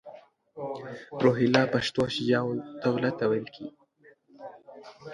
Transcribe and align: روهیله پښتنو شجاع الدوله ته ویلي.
روهیله 1.23 1.63
پښتنو 1.73 2.03
شجاع 2.15 2.45
الدوله 2.53 3.11
ته 3.17 3.25
ویلي. 3.31 3.67